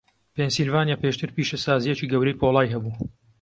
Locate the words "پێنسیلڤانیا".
0.35-0.97